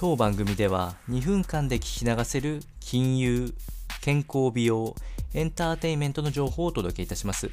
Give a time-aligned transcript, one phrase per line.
[0.00, 3.52] 当番組では2分間で聞き流せる金融、
[4.00, 4.94] 健康美容、
[5.34, 7.50] エンターテインメントの情報をお届けいたします。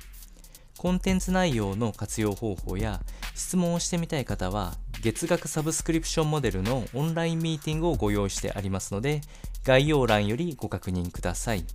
[0.78, 3.02] コンテンツ内容の活用方法や
[3.34, 9.22] 質問をしてみたい方は月額サブスクリプションモデルのオンラインミーティングをご用意してありますので
[9.64, 11.66] 概要欄よりご確認ください。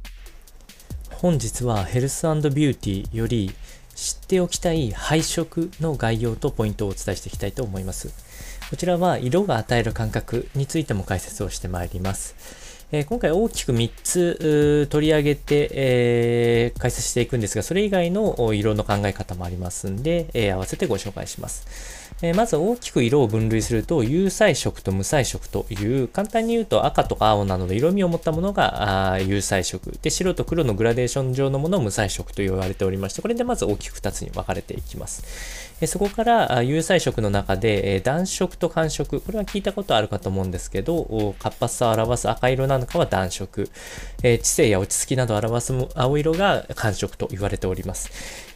[1.11, 3.51] 本日はヘルスビューティーより
[3.97, 8.30] 知っておきたい配色の概要とポイントをお伝えしていきたいと思います。
[8.71, 12.70] こちらは色が与える感覚についても解説をしてまいります。
[12.93, 22.01] えー、今回大きく3つ取り上げて、えー、解説していくんですが、それ以外の色の考え方もありますんで、えー、合わせてご紹介します。
[22.23, 29.99] えまず大きく色を分類すると、有彩色と無彩色という、簡単に言うと赤とか青などの色味を持ったものが有彩色。
[30.03, 35.71] で、白と黒のグラデーション上のものを無彩色と言われておりまして、これでまず大きく2つに分かれていきます。
[35.81, 39.21] えそこから有彩色の中で、え暖色と寒色。
[39.21, 43.71] これは聞いたことあるかと思うんですけど、活発さを表す赤色なは暖色。
[44.23, 48.11] え知性や落ち着きなどを表す青色が寒色と言われております。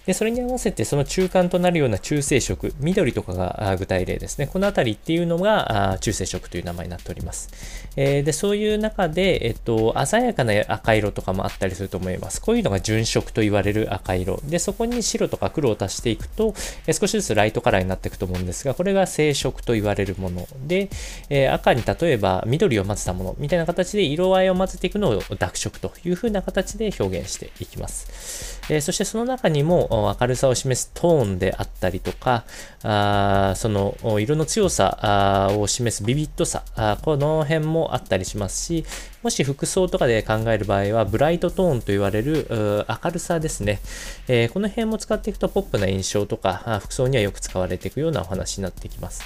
[0.07, 4.47] で、それに合わせてその中間となるような中性色、緑とかが具体例ですね。
[4.47, 7.51] このあたりっていうのが中性色という名前になっております。
[7.97, 12.41] えー、で、そういう中で、えっと、鮮やかな赤色とかもあったりすると思います。
[12.41, 14.41] こういうのが純色と言われる赤色。
[14.45, 16.55] で、そこに白とか黒を足していくと、
[16.87, 20.89] え少しずつライトカラーになっていくと思うんですが、これが正色と言われるもので、
[21.31, 28.61] えー、赤に例えば緑を混ぜたものみたいな形で色合いを混ぜていくのを濁色という風な形で表現していきます。
[28.69, 29.89] えー、そしてその中にも
[30.21, 32.45] 明るさを示すトーンであったりとか、
[32.83, 38.85] あその色の強さを示すビビッドさあ、この辺もあったりしますし、
[39.23, 42.47] もし服装とかで考える場合は、ブライトトーンと言われる
[42.89, 43.81] 明るさですね、
[44.29, 49.23] えー、この辺も使っていくとポップな印象とか、服装にはよく使われていくようなお話になってきます。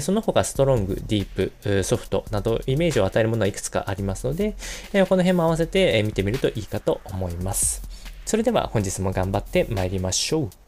[0.00, 4.54] その他、ストロング、ディープ、ソフトなど、イメージを与えるものはいくつかありますので、
[4.92, 7.91] この辺も合わせて見てみるといいかと思います。
[8.32, 10.61] それでは本日も頑張って参りましょう。